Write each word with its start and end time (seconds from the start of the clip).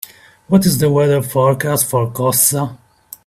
What 0.47 0.65
is 0.65 0.79
the 0.79 0.89
weather 0.89 1.21
forecast 1.21 1.85
for 1.87 2.09
Koszta 2.09 2.75